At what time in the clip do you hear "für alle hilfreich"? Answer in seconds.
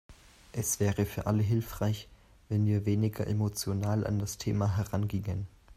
1.05-2.07